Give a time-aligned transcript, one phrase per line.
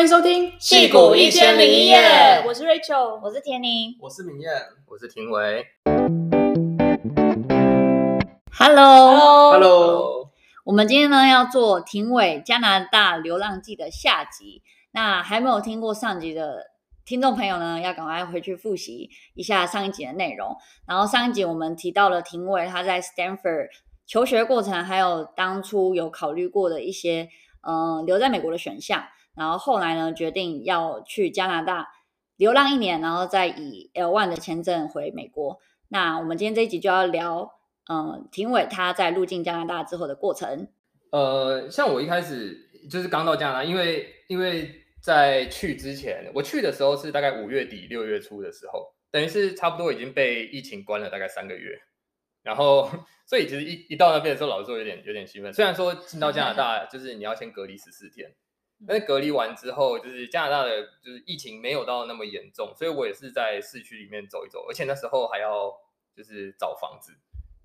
[0.00, 1.98] 欢迎收听《戏骨一千零一夜》，
[2.46, 4.50] 我是 Rachel，我是田宁，我是明艳，
[4.86, 5.66] 我是廷维。
[8.50, 10.30] Hello，Hello，
[10.64, 14.62] 我们今天呢要做廷伟加拿大流浪记的下集。
[14.92, 16.70] 那还没有听过上集的
[17.04, 20.56] 听众朋友呢，要赶快回去复习一下上一集的内容。
[20.86, 23.68] 然后上一集我们提到了廷伟他在 Stanford
[24.06, 27.28] 求学过程，还有当初有考虑过的一些
[27.60, 29.04] 嗯、呃、留在美国的选项。
[29.34, 31.88] 然后后来呢，决定要去加拿大
[32.36, 35.60] 流浪一年，然后再以 L one 的签证回美国。
[35.88, 37.50] 那我们今天这一集就要聊，
[37.90, 40.68] 嗯，廷伟他在入境加拿大之后的过程。
[41.10, 42.56] 呃，像我一开始
[42.88, 44.70] 就是刚到加拿大，因为因为
[45.02, 51.78] 在去之前，我去的时候是大概五月底六月初的时候，等于是差不多已经被疫情关了大概三个月。
[52.42, 52.90] 然后，
[53.26, 55.52] 所以其实一一到那边的时候，老实说有点有点兴奋。
[55.52, 58.32] 虽然说进到加拿大就是你要先隔离十四天。
[58.86, 65.70] 但是隔离完之后，就是加拿大的就是疫情没有到那么严重，所以我也是在市区里面走一走，而且那时候还要
[66.16, 67.12] 就是找房子，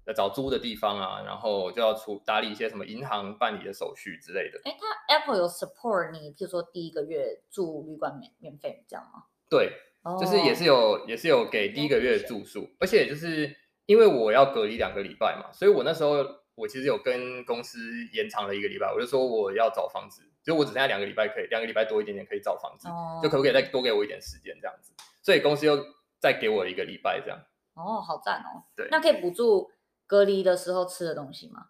[0.06, 4.60] 要找租的地方啊，然后就要出打理一些什么银行办理的手续之类的。
[4.66, 9.24] 哎，他 Apple 有 support 你，譬如说第一个月住旅馆免免费这样吗？
[9.50, 9.72] 对，
[10.20, 13.56] 就是也是有也是有给第一个月住宿，而且就是
[13.86, 16.18] 因为我要隔离两个礼拜嘛，所以我那时候
[16.56, 17.80] 我其实有跟公司
[18.12, 20.24] 延长了一个礼拜，我就说我要找房子。
[20.46, 24.94] 就我只剩下两个礼拜可以，两个礼拜多一点点可以找房子，哦、就可不可以再多给我一点时间这样子？
[25.24, 25.76] 所以公司又
[26.20, 27.40] 再给我一个礼拜这样。
[27.74, 28.64] 哦，好赞哦！
[28.76, 29.70] 对，那可以补助
[30.08, 31.66] 隔离的时候吃的东西吗？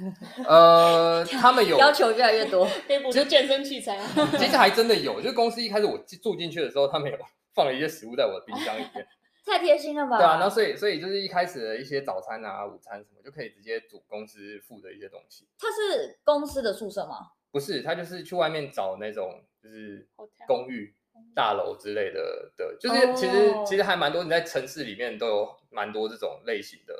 [0.46, 3.98] 呃，他们有要求越来越多，可以补助健身器材。
[4.38, 7.18] 其实还真的有，就是公司一开始我住进去的时候，他们有
[7.52, 9.06] 放了一些食物在我的冰箱里面，
[9.44, 10.16] 太贴心了吧？
[10.16, 15.48] 对啊，然后所以所以就是一开始的一些早餐啊、午餐什么，就可以直接煮公司付的一些东西。
[15.58, 17.32] 它是公司的宿舍吗？
[17.52, 20.08] 不是，他就是去外面找那种就是
[20.46, 20.94] 公寓
[21.34, 23.66] 大楼之类的的，就是其实、oh.
[23.66, 26.94] 其实还蛮多，你在城市里面都有蛮多这种类型的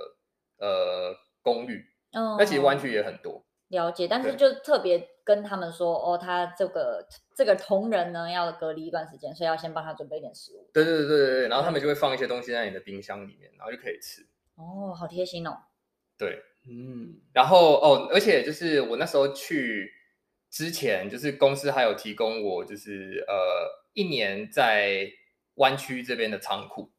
[0.59, 2.45] 呃公寓，那、oh.
[2.45, 3.45] 其实湾区也很多。
[3.69, 7.07] 了解，但是就特别跟他们说哦，他这个
[7.37, 10.69] 这个同仁呢要隔离一段时间，所以要先帮他准备一点食物。
[10.75, 14.23] 对对对对对，然后他们就会放一些东西在你的冰箱里面，然后就可以吃。
[14.57, 15.57] 哦，oh, 好贴心哦。
[16.19, 19.93] 对，嗯，然后哦，而且就是我那时候去。
[20.51, 23.35] 之前就是公司还有提供我，就是呃
[23.93, 25.09] 一年在
[25.55, 26.91] 湾区这边的仓库，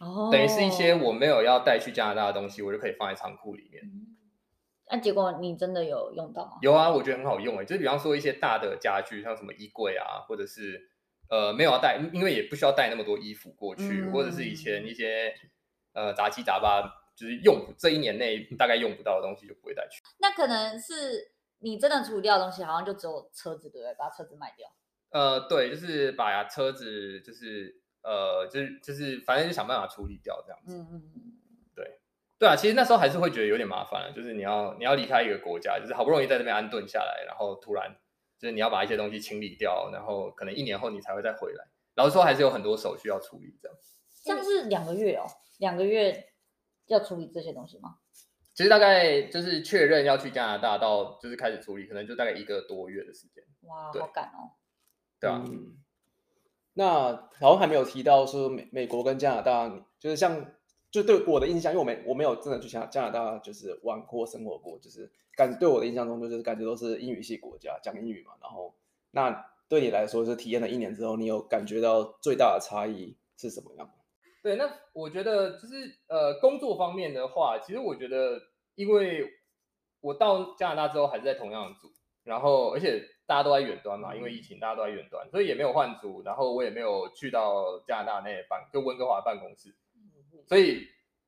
[0.00, 3.82] 哦，等于是一些我没有要带去加拿大的东西，我就可以放在仓库里面。
[4.90, 6.58] 那、嗯啊、结果你真的有用到吗？
[6.60, 10.90] 有啊，我觉得很好用诶，就是比方说一些大的家具，像什么衣柜啊，或者是
[11.30, 15.34] 呃没有要带，因为也不需要带那么多衣服过去，嗯、或者是以前一些
[15.94, 16.82] 呃杂七杂八，
[17.16, 20.02] 就是用这一年内大概用不到的东西就不会带去。
[20.18, 21.32] 那可能是。
[21.64, 23.94] 你真的处理掉的东西，好像就只有车子，对不对？
[23.94, 24.68] 把车子卖掉。
[25.08, 30.76] 呃，对，就是把车子，就是呃，就是就是，反正就想办法处理掉这样子。
[30.76, 31.22] 嗯嗯嗯。
[31.74, 32.00] 对
[32.38, 37.96] 对啊，其实那时候还是会觉得有点麻烦，就是你要你要离开一个国家，就是好不容易在这边安顿下来，然后突然
[38.38, 41.64] 就是你要把一些东西清理掉，然后可能一年后你才会再回来。
[41.94, 43.78] 老实说，还是有很多手续要处理这样。
[44.10, 45.24] 像是两个月哦，
[45.58, 46.34] 两个月
[46.86, 47.96] 要处理这些东西吗？
[48.54, 53.42] 其实大概就是确认要去加拿大，到就是开始处理，可能就大概一个多月的时间。
[53.62, 54.54] 哇，对好赶哦！
[55.18, 55.76] 对啊，嗯、
[56.74, 60.52] 那好像还没有提到说美美国跟加拿大，就是像
[60.90, 68.32] 就对我的印象，因为我没我没有真的去加加拿大就是玩过生活过，就是感觉对我的印象中就是感觉都是英语系国家讲英语嘛。
[68.40, 68.72] 然后
[69.10, 73.90] 那对你来说，是体验了一年之后，你有感觉到最大的差异是什么样？
[74.44, 78.38] 对，那我觉得就是呃，工作方面的话，其实我觉得，
[78.74, 79.26] 因为
[80.02, 81.90] 我到加拿大之后还是在同样的组，
[82.24, 89.74] 然后而且大家都在远端嘛，因为疫情大家都在远端，所以也没有换组，然后我也没有去到加拿大那办，就温哥华办公室，
[90.46, 90.86] 所以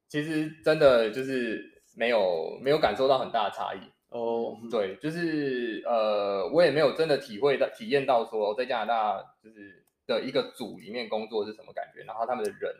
[0.08, 4.58] 其实真的就是没有没有感受到很大的差异哦。
[4.70, 12.76] 对，就是呃，我也没有真的体会到体验到说在加拿大就是的一个组里面工作是什么感觉，然后他们的人。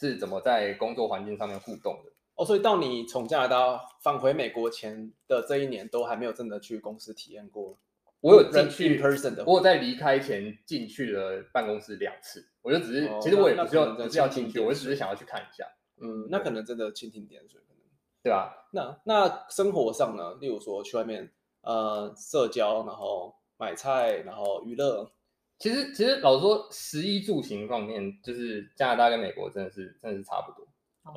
[0.00, 2.10] 是怎么在工作环境上面互动的？
[2.36, 7.78] 哦，所以到你从加拿大返回美国前的这一年，都还没有真的去公司体验过。
[8.22, 12.42] 我有进去 person 的，我有在离开前进去了办公室两次。
[12.62, 15.66] 我就只是，哦、其实我也不是要不是要进去，我只是想要去看一下。
[16.00, 17.82] 嗯，那可能真的蜻蜓点水，可能
[18.22, 18.68] 对吧？
[18.72, 20.34] 那那生活上呢？
[20.40, 21.30] 例如说去外面
[21.60, 25.12] 呃社交，然后买菜，然后娱乐。
[25.60, 30.66] 其实，其实老实说，食衣住行方面，就是加拿大跟美国真的是真的是差不多，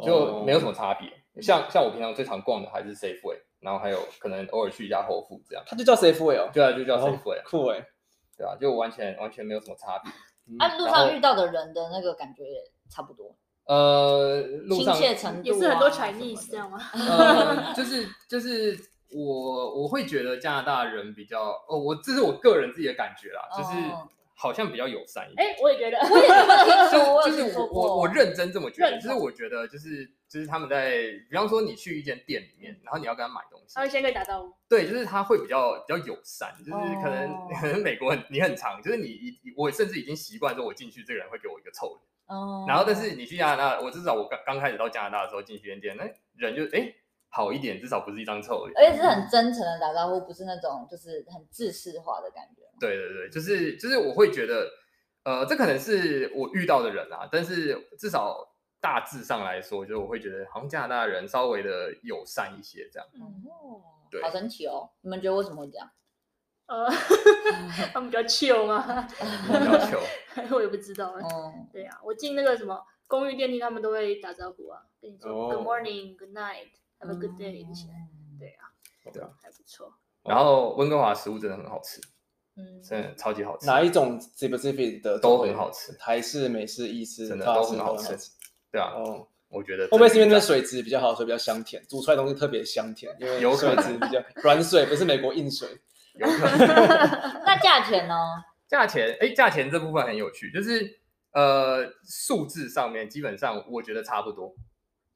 [0.06, 1.08] 就没有什么差别。
[1.08, 5.64] 哦、像像我平常最常逛的还是 Safeway，然后还有可能偶尔去一家 Whole Foods 这样。
[5.66, 6.52] 它就叫 Safeway 哦？
[6.54, 7.84] 对啊，就叫 Safeway，酷哎。
[8.38, 10.12] 对啊，就完全完全没有什么差别。
[10.46, 13.34] 嗯啊，路上遇到的人的那个感觉也差不多，
[13.66, 16.80] 呃，路上亲切程度、啊、也是很多 Chinese 这样吗？
[16.92, 18.78] 呃，就是就是
[19.10, 24.10] 我我会觉得加拿大人比较哦，我这是我个人自己的感觉啦，就是哦
[24.44, 25.48] 好像比较友善一点。
[25.48, 30.92] 哎，我也觉得，我也这么听说，就就是我我我认真这么觉得，就是我觉得就是就是他们在，
[31.30, 34.54] 比方说你去一间店里面，然后你要跟他买东西他，会先跟你打招呼。
[34.68, 42.02] 对，就是他会比较比较友善，就是可能、哦 可能美国很你很长，就是你一我甚至已经习惯说，我进去这个人会给我一个臭脸，
[42.38, 46.04] 哦，然后但是你去加拿大，我至少我刚刚开始到加拿大的时候进去一间店，那
[46.36, 46.94] 人就哎
[47.36, 52.62] 好一点，至少不是一张臭脸，而且是很真诚的打招呼，不是那种就是很制式化的感觉。
[52.80, 54.70] 对对对，就是就是我会觉得，
[55.24, 58.38] 呃，这可能是我遇到的人啊，但是至少
[58.80, 63.08] 大致上来说，就是我会觉得好像加拿大人稍微的友善一些这样。
[63.20, 63.82] 哦，
[64.12, 64.92] 对好神奇哦！
[65.02, 65.90] 你们觉得为什么会这样？
[66.68, 66.88] 呃，
[67.92, 68.86] 他们比较 chill 吗？
[70.52, 71.22] 我也不知道哎。
[71.24, 76.70] 嗯，对啊，我进那个什么公寓电梯，他们都会打招呼啊，跟你说哦 Good morning, Good night,
[77.04, 77.66] Have a good day。
[78.40, 78.72] 对啊，
[79.12, 79.94] 对啊，还不错。
[80.24, 82.00] 然后温哥华食物真的很好吃，
[82.56, 88.32] 嗯，真的超级好吃，哪一种 specific 的都很好吃台式、美式、意式、真的都很好吃吃。
[88.72, 93.14] 对啊，哦，我觉得会不会是因为那那个水质比较好，所以比较香甜，煮出来东西特别香甜？
[93.20, 95.68] 因为有水质比较软水，不是美国硬水。
[96.16, 96.58] 有可能
[97.44, 98.16] 那价钱呢？
[98.68, 101.00] 价钱，哎，价钱这部分很有趣，就是
[101.32, 104.56] 呃数字上面基本上我觉得差不多，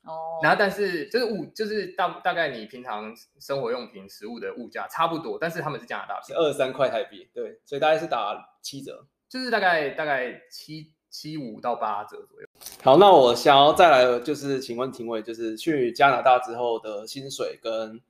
[0.07, 9.05] 哦，然后但是就是物就是大大概你平常生活用品食物的物价差不多，但是他们是加拿大是品，二三块台币，对，所以大概是打七折。
[9.29, 12.47] 就是大概大概七七五到八折左右。
[12.81, 18.01] 好，那我想要再来就是请问廷伟，就是去加拿大之后的薪水跟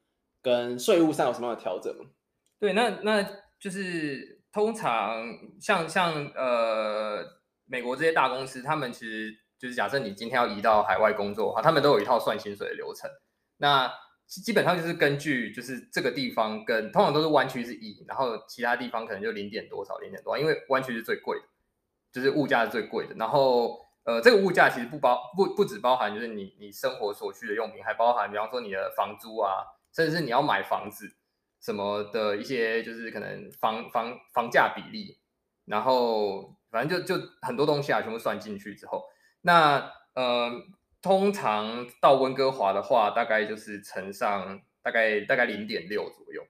[0.44, 2.06] 跟税务上有什么样的调整吗？
[2.60, 3.28] 对，那那
[3.60, 5.26] 就是通常
[5.60, 7.26] 像像呃
[7.66, 13.10] 美国这些大公司，他们其实就是假设你今天要移到海外工作的话，他们都有一套算薪水的流程。
[13.58, 13.92] 那
[14.26, 21.46] 基本上就是根据就是这个地方跟通常都是湾区是一，然后其他地方可能就零点多少零点多，因为湾区是最贵的，
[22.12, 23.16] 就是物价是最贵的。
[23.16, 29.64] 然后呃这个物价其实不包不不只包含就是你你生活所需的用品，还包含比方说你的房租啊，
[29.94, 31.14] 甚至是你要买房子。
[31.60, 35.18] 什么的一些就是可能房房房价比例，
[35.66, 39.04] 然后反正就就很多东西啊，全部算进去之后，
[39.48, 40.52] 那呃，
[41.02, 46.46] 通常到温哥华的话，大概就是乘上大概大概零点六左右。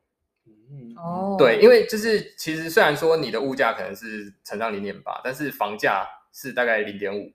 [0.48, 7.32] 嗯，哦，对，因为就是其实虽然说你的物价可能是乘上零点八，但是房价是大概零点五，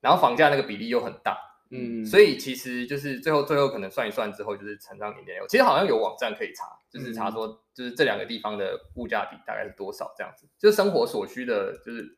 [0.00, 1.36] 然后房价那个比例又很大。
[1.70, 5.46] 嗯，所以其实就是最后最后可能算一算之后，就是乘上零点六。
[5.46, 12.16] 其实好像有网站可以查，就是查说就是这两个地方的物价比大概是多少这样子，就是生活所需的，就是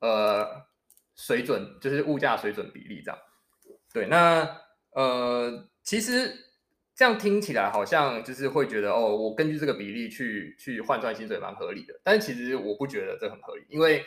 [0.00, 0.62] 呃
[1.20, 3.18] 水准，就是物价水准比例这样。
[3.92, 4.60] 对，那
[4.92, 6.34] 呃其实
[6.94, 14.04] 这样听起来好像就是会觉得哦，我根据这个比例去去换算薪水蛮合理的，但是其实我不觉得这很合理，因为。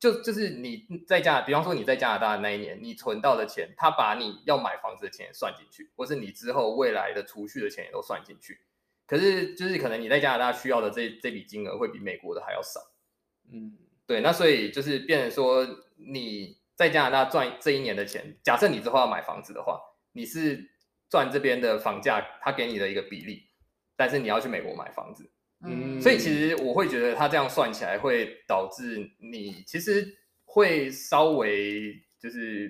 [0.00, 8.60] 就就是你在加，比方说你在加拿大的那一年，你存到的钱，他把你要买房子的钱也算进去，或是你之后未来的储蓄的钱也都算进去。
[9.06, 12.80] 可是就是可能你在加拿大需要的这这笔金额会比美国的还要少。
[13.52, 19.78] 嗯，对，那所以就是变成说你在加拿大赚这一年的钱，假设你之后要买房子的话，
[20.12, 20.70] 你是
[21.10, 23.50] 赚这边的房价他给你的一个比例，
[23.96, 25.30] 但是你要去美国买房子。
[25.62, 30.08] 嗯所以其实我会觉得他这样算起来会导致你其实
[30.46, 32.66] 会稍微就是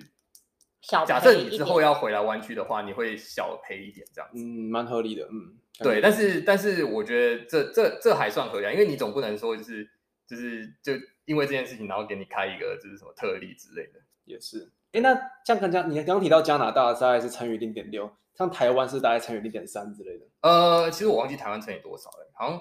[0.83, 4.43] 小假设你之后要回来湾区的话，你会小赔一点这样子。
[4.43, 9.89] 嗯，蛮合理的，嗯，对，但是但是我觉得这这这还算合理，因为你总不能说就是
[10.27, 10.95] 就是就
[11.31, 14.01] 因为这件事情，然后给你开一个就是什么特例之类的。
[14.25, 14.69] 也是。
[14.91, 15.15] 哎，那
[15.47, 20.27] 像刚刚你刚刚提到加拿大大概是乘以零点六，像台湾是大概乘以零点三之类的。
[20.41, 22.61] 呃，其实我忘记台湾乘以多少了，好像。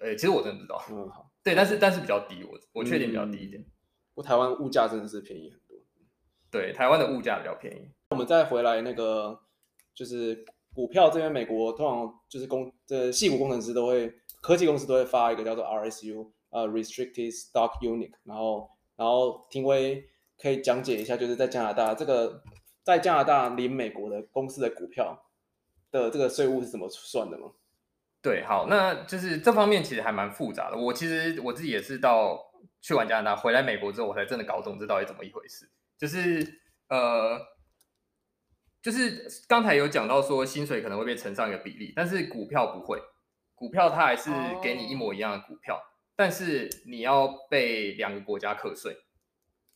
[0.00, 0.82] 呃，其实我真的不知道。
[0.90, 3.62] 嗯，好，对，但是但是比较低，我我确定比较低一点。
[4.12, 5.78] 不过台湾物价真的是便宜很多。
[6.50, 7.88] 对，台湾的物价比较便宜。
[8.10, 9.40] 我们再回来那个，
[9.94, 10.44] 就是
[10.74, 20.08] 股票这边，美国通常就是工这系股工程师都会，科技公司都会发一个叫做 RSU，呃，Restricted Stock Unit，然后然后庭威
[20.40, 22.44] 可以讲解一下，就是在加拿大这个
[22.84, 25.20] 在加拿大领美国的公司的股票
[25.90, 27.50] 的这个税务是怎么算的吗？
[28.22, 30.76] 对，好，那就是这方面其实还蛮复杂的。
[30.76, 32.40] 我其实我自己也是到
[32.80, 35.68] 去完加拿大回来美国之后，我才真的搞懂这到底怎么一回事。
[35.98, 37.38] 就是呃，
[38.80, 43.02] 就是刚才有讲到说薪水可能会被乘上一个比例，但是股票不会，
[43.56, 44.30] 股票它还是
[44.62, 45.82] 给你一模一样的股票，
[46.16, 48.96] 但是你要被两个国家课税，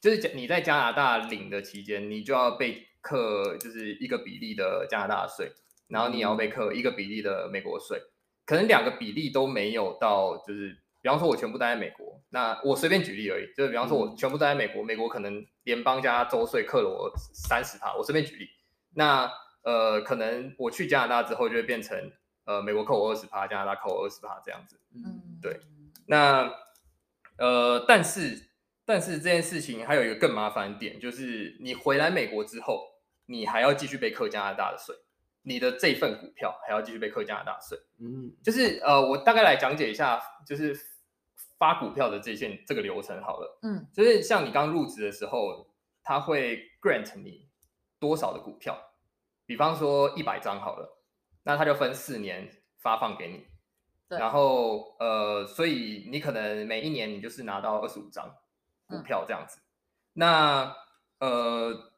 [0.00, 5.52] 就是你在加拿大领的期间，你就要被课就是一个比例的加拿大税，
[5.88, 8.00] 然后你也要被课一个比例的美国税，
[8.46, 18.48] 可能两个比例都没有到，就是比方说我全部待在美国，那我随便举例而已，就是比方说我全部待在美国，美国可能联邦加州税课了我三十趴，我随便举例，
[18.94, 19.28] 那
[19.62, 22.12] 呃可能我去加拿大之后就会变成
[22.44, 25.58] 呃美国扣我二十趴，加拿大扣我二十趴这样子，嗯，对。
[26.10, 26.50] 那，
[27.36, 28.48] 呃，但是，
[28.86, 32.82] 但是这件事情还有一个更麻烦的点，就是你回来美国之后，
[33.26, 34.96] 你还要继续被扣加拿大的税，
[35.42, 37.78] 你的这份股票还要继续被扣加拿大税。
[38.00, 40.74] 嗯，就是呃，我大概来讲解一下，就是
[41.58, 43.58] 发股票的这件这个流程好了。
[43.64, 45.70] 嗯，就是像你刚入职的时候，
[46.02, 47.50] 他会 grant 你
[48.00, 48.80] 多少的股票，
[49.44, 50.98] 比方说一百张好了，
[51.42, 53.46] 那他就分四年发放给你。
[54.08, 58.34] 然后呃，所以你可能每一年你就是拿到二十五张
[58.86, 59.58] 股票这样子。
[59.58, 59.62] 嗯、
[60.14, 60.76] 那
[61.18, 61.92] 呃，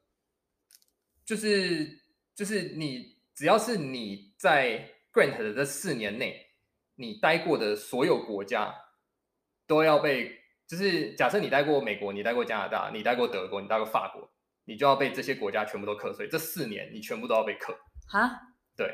[1.24, 2.00] 就是
[2.34, 6.46] 就是你只要是你在 grant 的这四年内，
[6.96, 8.74] 你待过的所有国家
[9.66, 10.36] 都要被，
[10.66, 14.28] 就是假设你待过美国，你待过加拿大，你待过德国，你待过法国，
[14.64, 16.28] 你就要被这些国家全部都课税。
[16.28, 17.78] 这四年你全部都要被课。
[18.08, 18.30] 哈？
[18.76, 18.92] 对。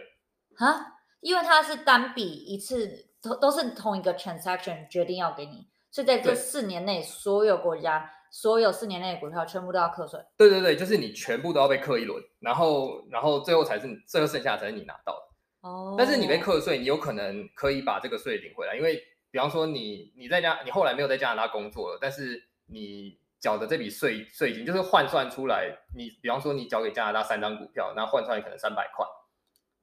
[0.56, 0.92] 哈？
[1.20, 3.04] 因为它是单笔一次。
[3.22, 10.20] 都都是同一个 transaction 决定要给你，所以在这四年内，所有国家所有四年内的股票全部都要课税。
[10.36, 15.68] 对对对，就是你全部都要被课一轮，然后然后最后才是最后剩下才是你拿到的。
[15.68, 15.96] 哦。
[15.98, 29.04] 但是你被课税，你有可能可以把这个税领回来，因为比方说你你在加你后来没有在加拿大工作了，但是你缴的这笔税税金就是换算出来，你比方说你缴给加拿大三张股票，那换算可能三百块。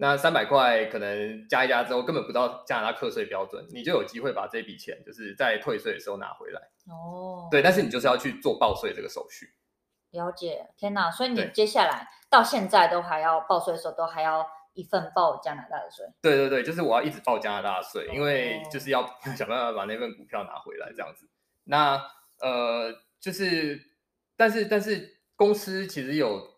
[0.03, 6.61] 那三百块可能加一加之后，根本不到加拿大课税标准，你就有机会把这笔钱就是在退税的时候拿回来。
[6.89, 9.47] 哦，对，但是你就是要去做报税这个手续。
[10.11, 11.09] 了解，天哪！
[11.09, 16.05] 所以你接下来到现在都还要报税的时候，都还要一份报加拿大的税。
[16.21, 19.05] 对对对，就是我要一直报加拿大的税，因为就是要
[19.37, 21.29] 想办法把那份股票拿回来这样子。
[21.63, 21.95] 那
[22.41, 23.79] 呃，就是，
[24.35, 26.51] 但是但是公司其实有。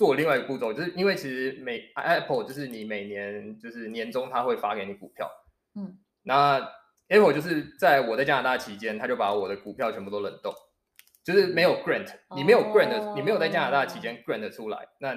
[0.00, 5.30] 做另外一个步骤，就是因为其实每 Apple 就是你每年就是年终他会发给你股票，
[5.74, 6.58] 嗯，那
[7.08, 10.54] Apple 就是在我在加拿大期间，他就把我的股票全部都冷冻，
[11.22, 15.14] 就是没有 grant，你没有 grant，、哦、你没有在加拿大期间 grant 出来，那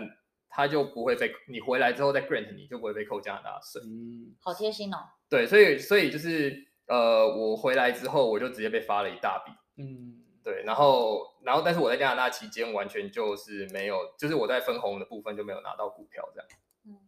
[0.50, 4.98] 他就不会被你回来之后再 grant 你就不会被扣加拿大税，嗯，好贴心哦。
[5.30, 10.23] 对，所以所以就是呃，我回来之后我就直接被发了一大笔，嗯。
[10.44, 16.50] 对，然后，然后，但是我在加拿大期间完全就是没有，就是我在分红的部分就没有拿到股票这样。
[16.86, 17.00] 嗯，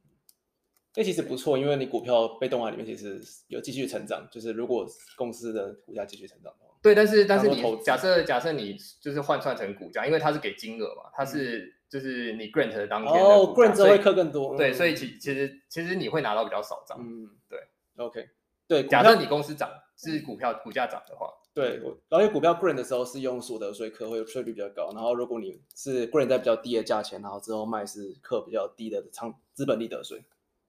[0.93, 4.25] 这其实不错，因为你股票被冻在里面，其实有继续成长。
[4.31, 4.87] 就是如果
[5.17, 16.97] 公司的股价继续成长的话，对，但是但是你假设假设你就是换算成股价，因为它是给金额嘛，它是就是你 grant 的当天的哦，grant 会课更多，对，所以其其实其实你会拿到比较少涨。
[17.01, 17.59] 嗯，对
[17.97, 18.29] ，OK，
[18.65, 21.29] 对，假设你公司涨是股票股价涨的话。
[21.55, 21.77] 对，
[22.09, 24.91] 然后因为股票 grant 的时候是用所得税课，会税率比较高。
[24.93, 30.23] 然后如果你是 grant 在比较低的价钱，然后之后卖是课比较低的仓资本利得税。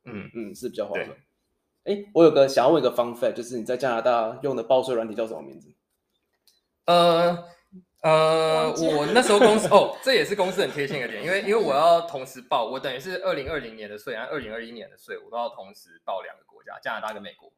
[0.04, 1.08] 嗯嗯，是比较划算。
[1.82, 5.68] 哎，我有个想要问一个 fun fact，就是你在加拿大用的报税软体叫什么名字？
[6.84, 7.44] 呃
[8.02, 17.52] 呃，我那时候公司哦，这也是公司很贴心的点，因为因为我要同时报，我等于是二零二零年的税，然后二零二一年的税，我都要同时报两个国家，加拿大跟美国。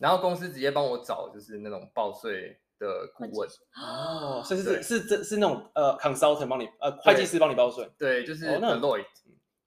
[0.00, 9.04] 然后公司直接帮我找，就是那种报税的顾问哦，是是是是是那种呃 consultant 帮你呃会计师帮你报税，对，就是那 Deloitte，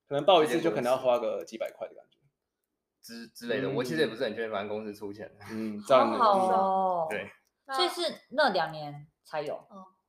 [0.07, 2.17] 可能报一次就可能要花个几百块的感觉
[3.01, 3.69] 之之类的。
[3.69, 5.29] 我其实也不是很确定，反正公司出钱。
[5.49, 7.07] 嗯，这样好哦。
[7.11, 7.29] 对，
[7.75, 9.59] 所以是那两年才有。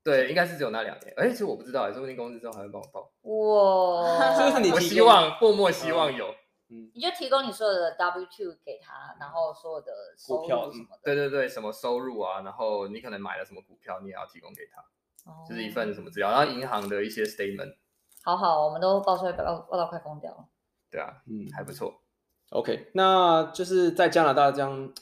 [0.05, 1.15] 对，应该是只有那两年。
[1.17, 3.11] 哎，其实我不知道，说不定公司之后还会帮我报。
[3.23, 6.33] 哇，这个是你我希望默默希望有。
[6.95, 9.93] 你就提供你所有的 W two 给他，然后所有的
[10.27, 11.01] 股票什么的。
[11.05, 17.77] 对对对，什么收入啊，然后你可能买了什么股票，你也要提供给他，哦、就是一份什么资料，然后银行的一些 statement。
[18.25, 20.49] 好好，我们都报出来，报报到快疯掉了。
[20.91, 22.03] 对啊，嗯，还不错。
[22.51, 24.93] OK，那就是在加拿大这样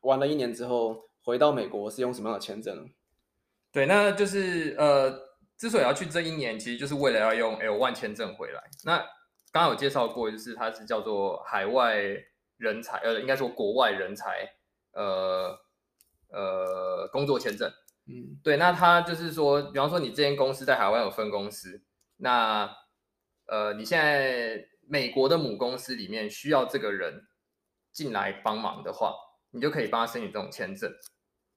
[0.00, 2.84] 玩了一年之后，回到美国是用什么样的签证呢？
[3.72, 5.10] 对，那就是呃，
[5.56, 8.62] 之所以要去这一年，其实就是为了要用 L one 签证回来。
[8.84, 9.04] 那
[9.52, 11.96] 刚刚有介绍过，就是它是叫做海外
[12.56, 14.48] 人才，呃，应该说国外人才，
[14.92, 15.58] 呃
[16.28, 17.70] 呃，工作签证。
[18.06, 21.82] 嗯，对，那它就是说，比方说你这间公司在海外有分公司，
[22.16, 22.68] 那
[23.46, 27.26] 呃，你现在美国的母公司里面需要这个人
[27.92, 29.14] 进来帮忙的话，
[29.50, 30.92] 你就可以帮他申请这种签证。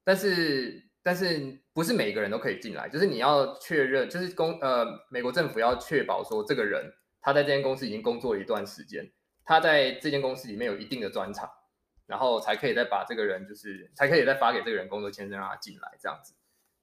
[0.04, 6.92] 但是但是不是每个人都可以进来，就是你要确认，就是公呃美国政府要确保说这个人
[7.24, 9.10] 他在这间公司已经工作了一段时间，
[9.46, 11.50] 他在这间公司里面有一定的专长，
[12.06, 16.34] 然后才可以再把这个人就是才可以再发给这个人工作签证让他进来这样子。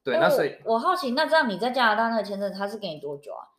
[0.03, 3.53] 对，那所以我好奇，那这样你在加拿大那个签证他是给你多久啊？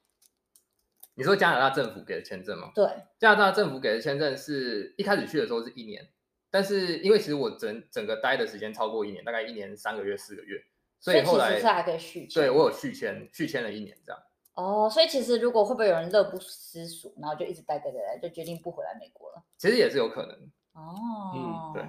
[1.14, 2.72] 你说加拿大政府给的签证吗？
[2.74, 2.84] 对，
[3.20, 6.08] 加拿大政府给的签证是一开始去的时候是一年，
[6.50, 10.60] 但是因为其实我整整个待的时间超过一年，大概一年三个月四个月，
[10.98, 12.42] 所以后来以是还可以续签。
[12.42, 14.20] 对，我有续签，续签了一年这样。
[14.54, 19.42] 哦，所以其实如果会不会有人乐不思蜀，然后就一直待待待待，就决定不回来美国了？
[19.56, 20.36] 其实也是有可能。
[20.74, 21.82] 哦，嗯，对，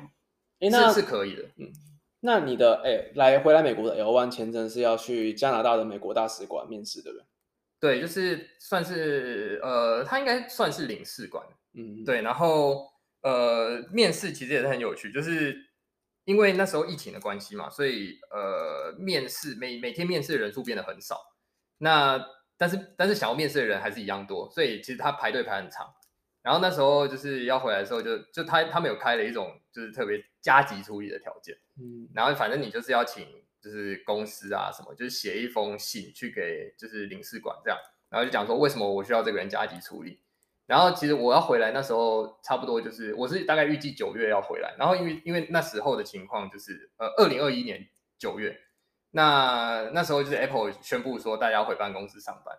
[0.60, 1.44] 诶那是是可以的。
[1.58, 1.72] 嗯，
[2.22, 7.26] 那你的哎来回来美国的 L one 签证是要去加拿大的美国大使馆面试，对不对？
[7.80, 12.90] 对，就是算是呃，他应该算是领事馆，嗯，对，然后
[13.24, 15.54] 呃，面试其实也是很有趣，就是
[16.24, 21.20] 因为那时候疫情的关系嘛，所以呃，面试每每天面试的人数变得很少，
[21.80, 22.26] 那
[22.58, 25.94] 但是但是想要面试的人还是一样多，所以其实他排队排很长，
[26.42, 33.28] 然后那时候就是要回来的时候就，就就他他们有开了一种就是特别加急处理的条件，嗯，然后反正你就是要请。
[33.64, 37.80] 就是公司啊什么，就是写一封信去给就是领事馆这样，
[38.10, 40.20] 然后就讲说为什么我需要这个人加急处理。
[40.66, 47.88] 然后其实我要回来那时候差不多就是我是大概预计九月要回来，然后因为因为那时候的情况就是呃二零二一年
[48.20, 48.54] 九月，
[49.16, 52.54] 那那时候就是 Apple 宣布说大家要回办公室上班，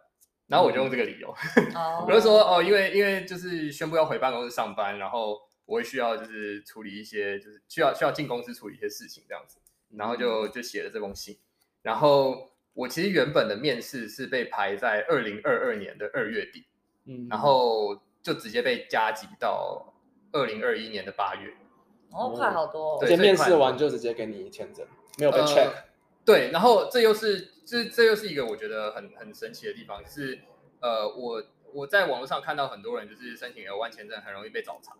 [0.46, 1.34] 然后我就用这个理由，
[2.06, 9.58] 我就说哦因为因为就是宣布要回办公室上班，然后我会需要就是处理一些就是需要需要进公司处理一些事情这样子。
[9.96, 11.38] 然后就就写了这封信，
[11.80, 16.64] 然后我其实原本的面试是被排在二零二二年的二月底，
[17.04, 19.94] 嗯，然后就直接被加急到
[20.32, 21.54] 二零二一年的八月，
[22.10, 24.84] 哦，快好多，直接面试完就直接给你签证，
[25.16, 25.74] 没有被 check，呃，
[26.24, 30.40] 对，然后这又是这这又是一个我觉得很很神奇的地方，是
[30.80, 34.96] 呃，我我在网络上看到很多人就是申请 L1 签证很容易被找茬。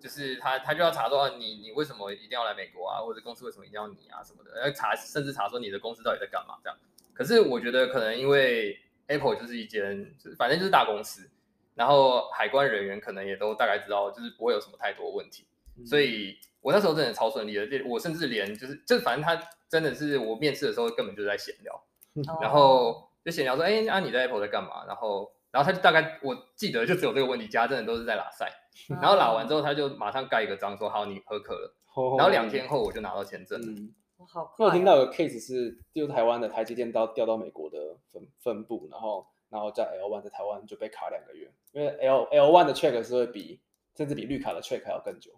[0.00, 3.00] 就是他，他就要查说你，你为什么一定要来美国啊？
[3.00, 4.22] 或者公司为什么一定要你啊？
[4.22, 6.78] 什么的，要查，甚至查说你的公司到底在干嘛这样。
[7.12, 8.78] 可是我觉得可能因为
[9.08, 11.28] Apple 就是一间，反正就是大公司，
[11.74, 15.44] 然后海关人员可能也都大概知道，就是不会有什么太多问题。
[15.76, 19.34] 嗯、所以我那时候真的超顺利的，我甚至连就是，就反正他
[19.68, 24.86] 真的是我面试的时候根本就在闲聊，哦、然后就闲聊说，哎，啊你在 Apple 在干嘛？
[24.86, 28.50] 然后，然后他就大概我记得就只有这个问题，其他真的都是在拉塞。
[28.88, 31.74] 然后拉完之后，他就马上盖一个章，说好，你合可了。
[32.16, 33.66] 然后两天后我就拿到签证了。
[33.66, 33.92] 嗯，
[34.28, 34.66] 好快。
[34.66, 37.76] 我听到有个 case 是，就是台湾的台积电到调到美国的
[38.12, 43.60] 分分部，然后然后在 L one 在台湾就被卡两个月，因为 L L one 的 check 是会比
[43.96, 45.32] 甚至比绿卡的 check 还要更久。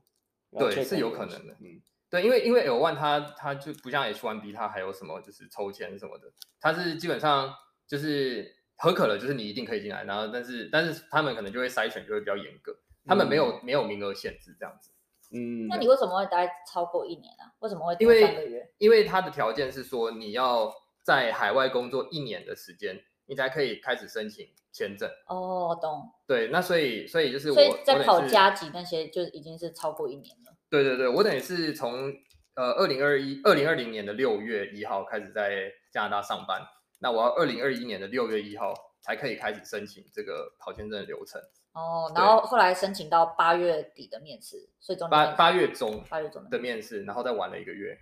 [0.58, 1.54] 对，是有可能的。
[1.60, 6.26] 嗯，对，因为因为 L one 它它就不像 H one B 它还有什么就是抽签什么的，
[6.60, 7.54] 它是基本上
[7.86, 10.04] 就是合可了，就是你一定可以进来。
[10.04, 12.76] 然后但是但是他们可能就会筛选，就会比较严格。
[13.06, 14.90] 他们没有、嗯、没有名额限制这样子，
[15.32, 17.50] 嗯，那你为什么会待超过一年啊？
[17.60, 17.96] 为什么会？
[17.98, 20.70] 因为因为他的条件是说你要
[21.02, 25.08] 在海外工作一年的时间，你才可以开始申请签证。
[25.28, 26.10] 哦，懂。
[26.26, 30.39] 对，那所以所以就是我所以在考加急那些就已经是超过一年了。
[30.70, 32.12] 对对对，我等于是从
[32.54, 36.62] 呃二零二一二零二零年的六月一号开始在加拿大上班，
[37.00, 41.40] 那我要二零二一年的六月一号才可以开始申请这个考签证的流程。
[41.72, 47.96] 哦，然后后来申请到八月底的面试，所以中八八月中八月中的面试，然后再玩了一个月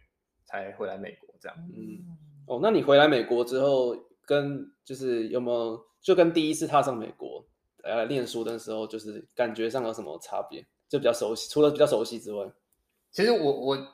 [0.45, 1.57] 才回来美国这样。
[1.59, 7.47] 嗯，哦，那你回来美国之后，跟就是有没有就跟第一次踏上美国
[7.83, 10.67] 呃念书的时候，就是感觉上有什么差别？
[10.89, 12.47] 就比较熟悉，除了比较熟悉之外，
[13.11, 13.89] 其实我我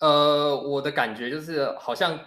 [0.00, 2.18] 呃我的感觉就是好像。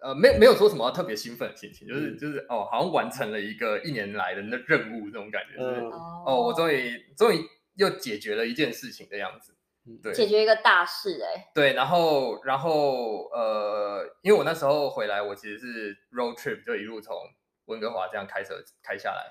[0.00, 5.90] 呃，没没有说什么特别兴奋的心情，就是就是哦，好像完成了一个一年来的那任务这种感觉，就是、嗯、
[6.24, 9.56] 哦，我终于终于又解决了一件事情的样子，
[10.00, 17.16] 对，解决一个大事哎、欸，对，然后然后呃，因为我那时候回来，我其实是 road trip，就一路从
[17.64, 19.24] 温哥华这样开车开下来，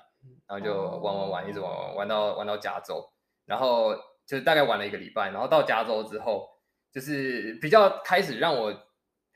[0.46, 3.10] 然后就玩玩玩，一直玩玩玩到玩到加州，
[3.48, 6.48] 然后就大概玩了一个礼拜，然后到加州之后，
[6.92, 8.84] 就是比较开始让我。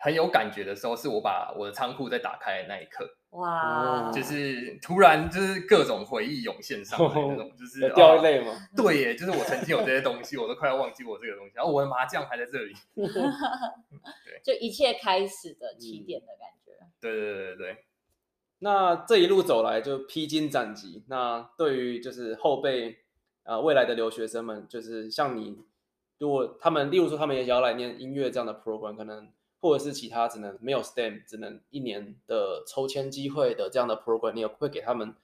[0.05, 8.53] 很有感觉的时候，是我把我的仓库在打开的那一刻，哇，就是突然就是各种回忆涌现上来那种，就是 掉泪吗？
[8.77, 16.73] 对耶，就是我曾经有这些东西，我都快要忘记我这个东西，然后我的麻将还在这里， 对，就一切开始的起点的感觉。
[17.01, 17.85] 对对对对对。
[18.59, 22.95] 那这一路走来就披荆斩棘，那对于就是后辈啊、
[23.45, 25.59] 呃、未来的留学生们，就是像你，
[26.19, 29.29] 如果他们例如说他们也想要来念音乐这样的 program，可能。
[29.65, 35.15] 或者是其他只能没有 STEM 只能一年的抽签机会的这样的 program，你有会给他们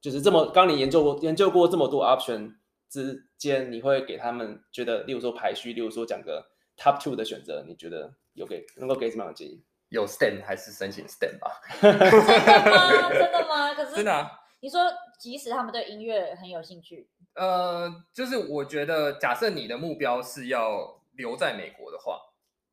[0.00, 2.54] 就是这么刚你研究过研究过这么多 option
[2.88, 9.60] 之间，你会给他们觉得，例如说排序，例如说讲个 top two 的选择，你觉得有给能够给什么样的建议？
[9.88, 11.60] 有 STEM 还是申请 STEM 吧？
[11.82, 13.10] 真的吗？
[13.10, 13.74] 真的吗？
[13.74, 14.30] 可是真的啊。
[14.60, 14.80] 你说，
[15.18, 22.20] 即使他们对音乐很有兴趣，呃，就是我觉得，假设你的目标是要留在美国的话，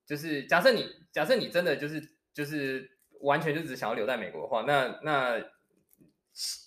[0.05, 2.87] 就是假设你假设你真的就是就是
[3.21, 5.43] 完全就只想要留在美国的话，那那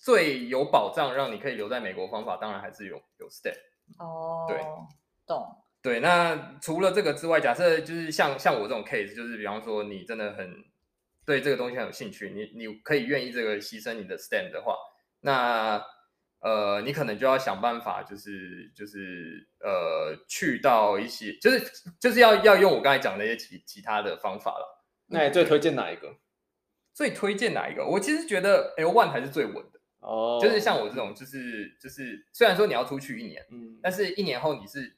[0.02, 3.54] 最有保障让你可以留在美国的方法，当然还是有有 STEM。
[3.98, 4.58] 哦，对，
[5.26, 5.62] 懂。
[5.80, 10.64] 对，那除了这个之外，假设就是像像我这种 case，就是比方说你真的很
[11.24, 14.74] 对这个东西很有兴趣，你你可以愿意这个牺牲你的 STEM 的话。
[15.20, 15.85] 那
[16.40, 21.61] 呃，你可能就要想办法，就是就是呃，去到一些，就是
[21.98, 24.85] 就是要要用我刚才讲的那些其其他的方法了。
[25.07, 26.16] 那你最推荐哪一个？
[26.94, 27.85] 最推荐哪一个？
[27.85, 29.81] 我其实觉得 L one 还是最稳的。
[30.00, 34.96] 哦，就是像我这种，就是就是虽然说你要出去一年，嗯，但是一年后你是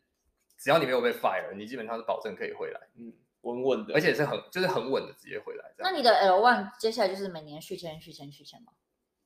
[0.59, 5.65] 只要你没有被 fire，你基本上是保证可以回来，嗯，稳稳的，而且是很就是很稳的直接回来。
[5.79, 8.73] 那你的 L one 接下来就是每年续签续签续签吗？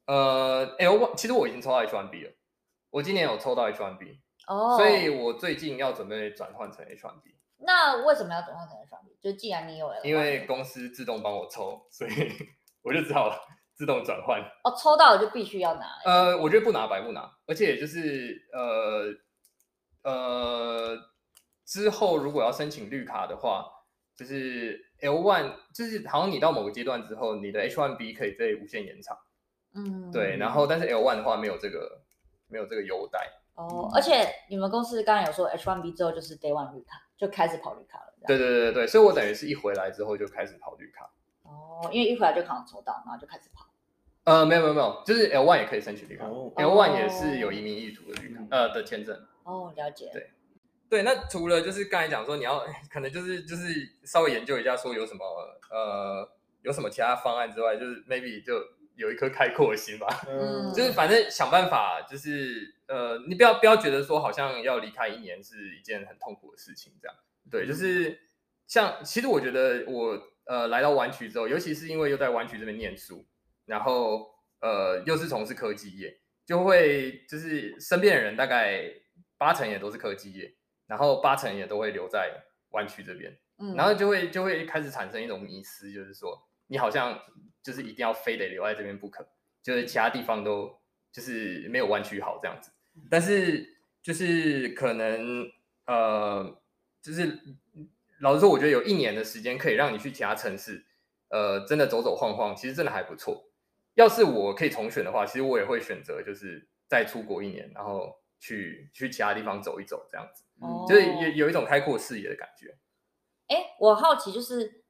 [0.06, 2.32] 呃，L one 其实我已经抽到 H one B 了，
[2.90, 7.30] 我今年有抽到 H one B，哦，所以我最近要准备转换成 H one B。
[7.58, 9.16] 那为什么要转换成 H one B？
[9.20, 12.10] 就既然你有因为公司自动帮我抽，所以
[12.84, 13.30] 我就只好
[13.74, 14.42] 自动转换。
[14.64, 15.86] 哦，抽到了就必须要拿。
[16.04, 20.98] 呃，我觉得不拿白不拿，而且就是呃呃
[21.64, 23.64] 之后如果要申请绿卡的话，
[24.14, 29.16] 就是 L one，就是好像你到某个阶段之后，你的 H one B 可以被无限延长。
[29.74, 32.00] 嗯，对，然后但是 L one 的话没有这个
[32.48, 38.12] 没有这个优待哦，而且你们公司刚刚有说 H one B 之后就是 Day one 绿卡，就开始跑绿卡了。
[38.26, 41.10] 对对对对，所以我等于是一回来之后就开始跑绿卡。
[41.42, 43.66] 哦，因为一回来就可能抽到，然后就开始跑。
[44.24, 49.16] 呃，没有没有没有，就是 L one 也可以申请绿卡，哦，L one 也是有移民意图的绿卡，嗯、呃的签证。
[49.44, 50.10] 哦，了解。
[50.12, 50.30] 对
[50.88, 53.72] 对，那除了就是刚才讲说你要可能就是就是
[54.04, 55.24] 稍微研究一下说有什么
[55.70, 56.28] 呃
[56.62, 58.54] 有什么其他方案之外，就是 maybe 就。
[58.96, 67.16] 有一颗开阔的心吧，嗯，就是反正想办法，就是呃，你不要不要觉得说好像要离开一年是一件很痛苦的事情，这样，
[67.50, 68.18] 对，就是
[68.66, 73.26] 像其实我觉得我呃来到湾区之后，尤其是因为又在湾区这边念书，
[73.66, 74.26] 然后
[74.60, 78.84] 呃又是从事科技业，就会就是身边的人大概
[79.36, 80.54] 八成也都是科技业，
[80.86, 82.30] 然后八成也都会留在
[82.70, 87.20] 湾区这边，嗯，然后就会就会开始产生一种迷失，就是说你好像。
[87.64, 89.26] 就是一定要非得留在这边不可，
[89.62, 90.70] 就是其他地方都
[91.10, 92.70] 就是没有湾区好这样子。
[93.10, 93.66] 但是
[94.02, 95.50] 就是可能
[95.86, 96.60] 呃，
[97.00, 97.40] 就是
[98.20, 100.84] 老实说，我觉得有一年的时间可以让你去其他城市，
[101.30, 103.50] 呃，真的走走晃晃，其实真的还不错。
[103.94, 112.76] 要是我可以重选的话，其实我也会选择就是再出国一年，然后去去其他地方走一走这样子，哦、就是有有一种开阔视野的感觉。
[113.46, 114.83] 哎，我好奇就是。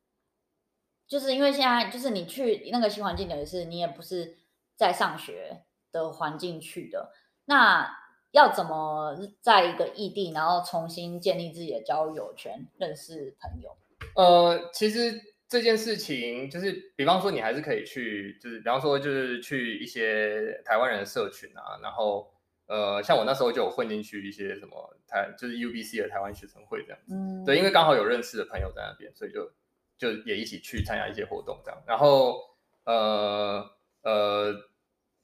[1.07, 4.39] 就是因为现在，就是你去那个新环境，等于是你也不是
[4.75, 5.63] 在上学
[5.93, 7.13] 的环境去的。
[7.45, 7.89] 那
[8.31, 13.77] 要怎么在一个异地，然后重新建立自己的交友圈，认识朋友？
[14.17, 22.33] 呃，其实这件事情就是，比方说你还是可以去，就是比方说就是去一些台湾人的社群啊，然后
[22.67, 27.15] 呃，像我那时候就有混进去一些什么台，就是 UBC 的台湾学生会这样子。
[27.15, 29.53] 嗯，对，因为刚好有认识的朋友在那边，所以就。
[29.97, 31.83] 就也一起去参加一些活动，这样。
[31.87, 32.41] 然后，
[32.85, 33.65] 呃
[34.03, 34.53] 呃，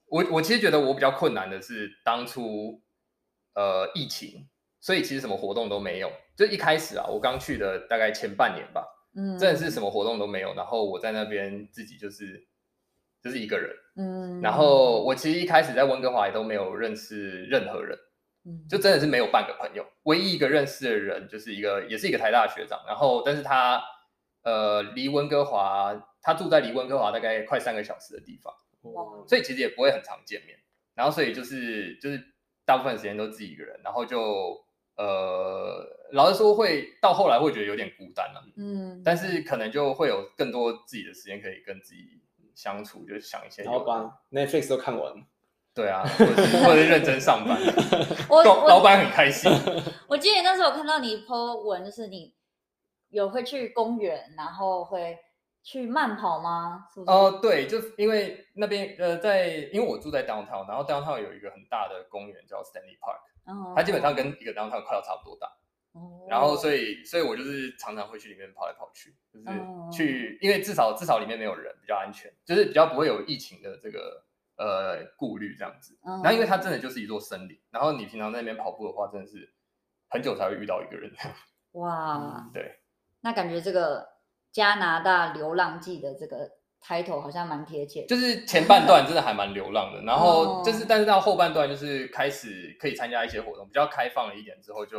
[0.06, 2.80] 我我其实觉得我比较困难的是当初，
[3.54, 4.48] 呃，疫情，
[4.80, 6.10] 所以其实什么活动都没有。
[6.36, 10.54] 就一开始啊，我刚去的大概前半年吧，嗯，真的是什么活动都没有。
[10.54, 12.46] 然后我在那边自己就是
[13.22, 14.40] 就是一个人，嗯。
[14.40, 17.98] 然后我其实一开始在温哥华也都没有认识任何人，
[18.46, 19.84] 嗯，就真的是没有半个朋友。
[20.04, 22.80] 唯一一个认识的人就是一个，也是一个台大学长。
[22.86, 23.82] 然后，但是他。
[24.42, 28.54] 呃，离温哥华，他住在离温哥华大概快三个小时的地方，
[28.92, 30.56] 哇，所以其实也不会很常见面。
[30.94, 32.18] 然后，所以就是就是
[32.64, 34.58] 大部分时间都自己一个人，然后就
[34.96, 42.20] 呃，老实说会到后来会觉得有点孤单了，嗯，但是可能就会有更多自己的时间可以跟自己
[42.54, 45.14] 相处，就是想一些，然后把 Netflix 都看完，
[45.74, 47.58] 对啊，或者是或者认真上班，
[48.28, 49.50] 我老板很开心。
[50.08, 52.34] 我记得那时候我看到你 po 文，就是你。
[53.10, 55.18] 有会去公园，然后会
[55.62, 56.86] 去慢跑吗？
[56.94, 57.10] 是不是？
[57.10, 63.20] 哦、呃，对，就是因为那边呃，在因为我住在 downtown，然后 downtown 有一个很大的公园叫 Stanley Park，
[63.52, 65.46] 哦，它基本上跟一个 downtown 快要差不多大。
[65.92, 69.46] 哦，然后所以所以我就是常常会去里面跑来跑去，就是
[69.92, 74.24] 去，哦、因为至少至少里面没有人，比较安全，就是比较不会有疫情的这个
[74.56, 75.98] 呃顾虑这样子。
[76.02, 79.52] 哦、然后因为它真的就是一座森林，然后你平常在那边跑步的话，真的是
[80.08, 81.12] 很久才会遇到一个人。
[81.74, 82.79] 哇，嗯、对，
[83.20, 84.08] 那感觉这个
[84.52, 86.50] 加拿大流浪记的这个
[86.82, 94.98] title 好像蛮贴切的，就是前半段真的还蛮流浪的，然后就是但是到后半段就是开始可以参加一些活动，比较开放了一点之后就。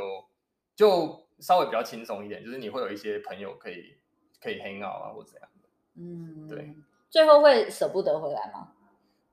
[0.73, 3.97] 就稍微比较轻松一点，就是你会有一些朋友可以
[4.41, 5.69] 可以 hang out 啊，或怎样的。
[5.95, 6.73] 嗯，对。
[7.09, 8.69] 最后会舍不得回来吗？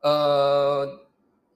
[0.00, 1.06] 呃，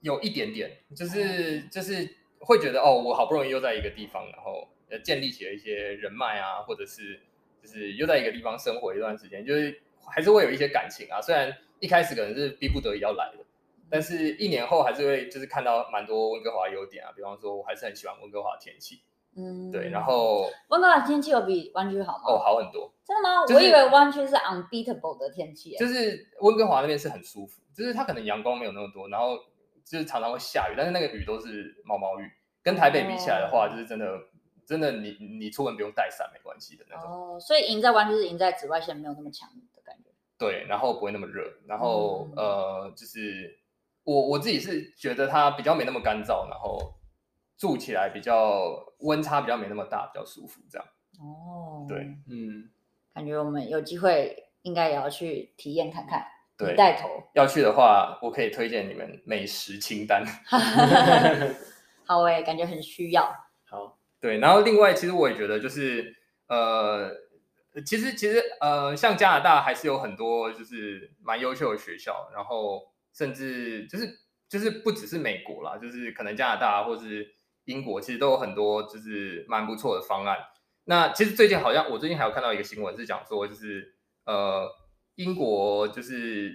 [0.00, 7.18] 有一点点，就是、嗯、就是会觉得哦，我好不容易又在一个地方，然后呃建立起了一些人脉啊，或者是
[7.60, 11.20] 就是又在一个地方生活一段时间，就是还是会有一些感情啊。
[11.20, 11.50] 虽然
[11.80, 13.44] 一开始可能是逼不得已要来的，
[13.90, 19.00] 但是一年后还是会就是看到蛮多温哥华优点啊，比方说我还是很喜欢温哥华的天气。
[19.34, 22.24] 嗯，对，然后温哥华天气有比湾区好吗？
[22.26, 22.92] 哦，好很多。
[23.02, 23.46] 真的吗？
[23.46, 25.74] 就是、我以为湾区是 unbeatable 的天气。
[25.78, 29.38] 就是温哥华那边是很舒服，就是它可能阳光没有那么多，然后
[29.86, 32.30] 就是常常会下雨，但是那个雨都是毛毛雨，
[32.62, 34.06] 跟台北比起来的话，哦、就是真的
[34.72, 37.08] 真的你你出门不用带伞没关系的那种。
[37.08, 40.10] 哦，所以赢在完全是赢在紫外线没有那么强的感觉。
[40.36, 43.60] 对，然后不会那么热，然后、嗯、呃，就是
[44.02, 46.94] 我我自己是觉得它比较没那么干燥，然后。
[47.58, 50.88] 住起来比较温差比较没那么大，比较舒服，这样。
[51.20, 52.68] 哦，对，嗯，
[53.14, 56.26] 感觉我们有机会应该也要去体验看看。
[56.58, 60.24] 对，带头要去的话，我可以推荐你们美食清单。
[62.04, 63.32] 好诶，感觉很需要。
[64.22, 66.16] 对，然后另外，其实我也觉得就是
[66.48, 67.10] 呃，
[67.84, 72.80] 其实其实呃，像加拿大还是有很多就是蛮优秀的学校，然后
[73.12, 74.08] 甚至就是
[74.48, 77.34] 就是不只是美国啦，就是可能加拿大或是。
[77.66, 80.36] 英国其实都有很多就是蛮不错的方案。
[80.86, 84.68] 那其实最近好像我最近还有看到一个新闻是讲说，就是呃
[85.14, 86.52] 英国就是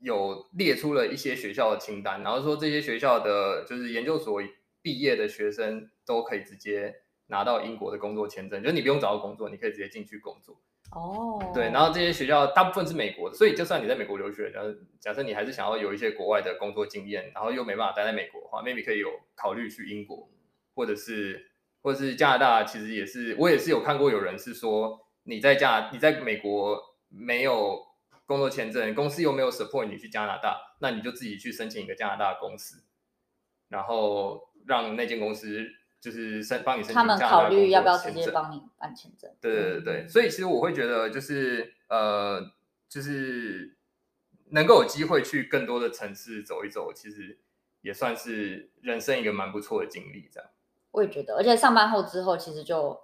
[0.00, 4.42] 有列出了一些学校的清单，然后说这些学校的就是研究所
[4.82, 6.94] 毕业的学生都可以直接
[7.26, 10.60] 拿到英国的工作签证，就是你不用找到工作，你可以直接进去工作。
[10.92, 20.28] 哦，对，然后这些学校大部分是美国的，所以就算你在美国留学，然后假设你还是想要有一些国外的工作经验，然后又没办法待在美国的话，maybe 可以有考虑去英国。
[20.72, 21.50] 或者是，
[21.82, 27.76] 或者是加拿大，其实也是，我也是有看过有人是说，你在加，你在美国没有
[28.24, 32.84] 工作签证，公司又没有 support 你去加拿大，那你就自己去申请一个加拿大的公司，
[33.68, 35.66] 然后让那间公司
[36.00, 36.94] 就是申帮你申请。
[36.94, 39.30] 他们考虑要不要直接帮你办签证？
[39.40, 42.52] 对对对对，所以其实我会觉得就是呃，
[42.88, 43.76] 就是
[44.50, 47.38] 能够有机会去更多的城市走一走，其实
[47.82, 50.50] 也算是人生一个蛮不错的经历，这样。
[50.92, 53.00] 我也觉得，而且上班后之后，其实就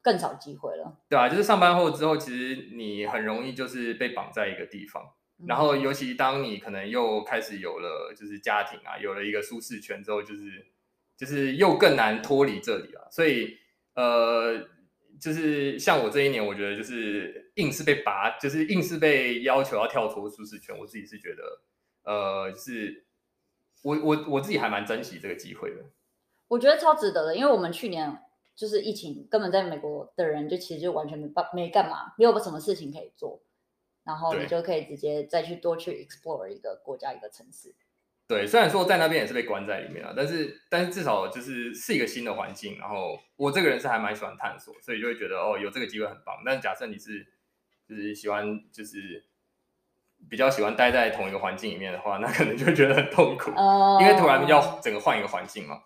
[0.00, 0.96] 更少机会了。
[1.06, 5.04] 对啊，就是上班后之后，其实你很容易就是被绑在一个地方，
[5.38, 10.66] 嗯、然后尤其当你可能又开始有了就是家庭啊，有了一个舒适圈之后，就是
[11.20, 13.04] 就是又更难脱离这里啊。
[13.10, 13.58] 所以
[13.94, 14.58] 呃，
[15.20, 20.74] 就是像我这一年，我觉得就是硬是被拔，就是硬是被要求要跳脱舒适圈。
[20.78, 21.60] 我自己是觉得，
[22.04, 23.04] 呃，就是
[23.82, 25.84] 我我我自己还蛮珍惜这个机会的。
[26.48, 28.18] 我觉得超值得的，因为我们去年
[28.56, 33.42] 就是疫情，根本在美国的人就其实就完全没办没干嘛，没有什么事情可以做，
[34.04, 37.74] 然后你就可以直接再去多去 explore 一个国家一个城市。
[38.30, 42.78] 对，虽然说在那边也是被关在里面了，但是但是至少就是是一个新的环境。
[42.78, 46.36] 然后我这个人是还蛮喜欢探索，所以就会觉得哦，有这个机会很棒。
[46.46, 47.26] 但是假设你是
[47.88, 49.24] 就是喜欢就是
[50.28, 55.82] 比较喜欢待在同一个环境里面的话，那可能就会觉得很痛苦，哦，因为突然要整个换一个环境嘛。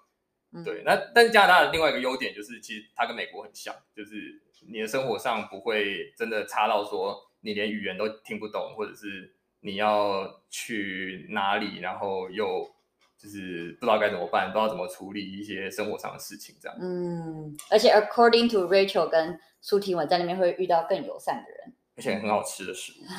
[0.63, 9.34] 对，那但是加拿大的另外一个优点就是，其实它跟美国很像，就是你的生活上不会真的差到说你连语言都听不懂，或者是
[9.67, 12.71] 你要去哪里，然后又
[13.17, 16.77] 就是不知道该怎么办，不知道怎么处理一些生活上的事情这样。
[16.79, 22.97] 嗯，而且 according to Rachel 跟苏婷文在那边会遇到更友善的人，而且很好吃的食物。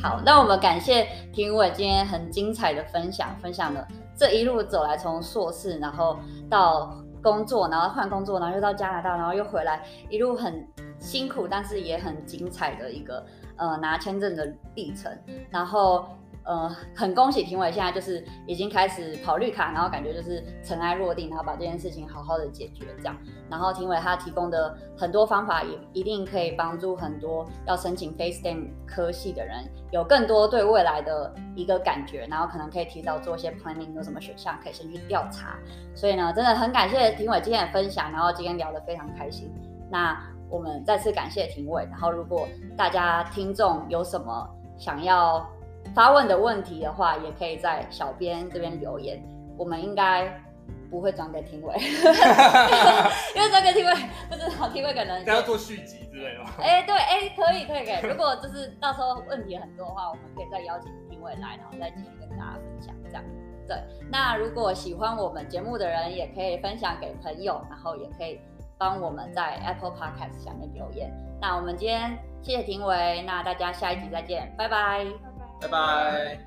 [0.00, 10.66] 好，那我们感谢庭纬今天很精彩的分享，分享了这一路走来，从硕士然后到工作，然后换工作，然后又到加拿大，然后又回来，一路很
[10.98, 13.24] 辛苦，但是也很精彩的一个
[13.56, 15.16] 呃拿签证的历程。
[15.50, 16.06] 然后
[16.44, 23.16] 呃，很恭喜庭纬现在就是已经开始跑绿卡，然后感觉就是尘埃落定，然后把这件事情好好的解决这样。
[23.48, 35.58] 然后庭纬他提供的很多方法也一定可以帮助很多要申请非 STEM 科系的人有更多对未来的一个感觉，然后可能可以提早做一些 planning，有什么选项可以先去调查。
[35.94, 39.52] 所以呢，真的很感谢庭纬今天的分享，然后今天聊得非常开心。
[39.90, 41.84] 那我们再次感谢庭纬。
[41.90, 45.46] 然后如果大家听众有什么想要
[45.94, 49.22] 发问的问题的话，也可以在小编这边留言，
[49.58, 50.32] 我们应该
[50.90, 51.74] 不会转给庭伟，
[53.34, 53.92] 因为转给庭伟
[54.28, 56.50] 不知道庭伟可能要做续集之类的吗？
[56.60, 58.10] 哎、欸，对，哎、欸，可以，可以，可以。
[58.10, 63.24] 如果就是到时候问题很多的话，我们可以再邀请庭伟来，然后再继续跟大家分享这样。
[63.68, 63.76] 对，
[64.10, 68.40] 那如果喜欢我们节目的人，也可以分享给朋友，然后也可以
[68.76, 71.10] 帮我们在 Apple Podcast 下面留言。
[71.40, 75.31] 那我们今天谢谢庭伟，那大家下一集再见，拜拜。
[75.62, 76.38] 拜拜。